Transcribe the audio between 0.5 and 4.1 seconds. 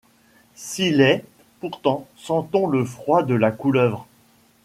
S’Il est, pourquoi sent-on le froid de la couleuvre?